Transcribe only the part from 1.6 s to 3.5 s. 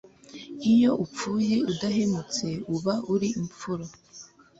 udahemutse uba uri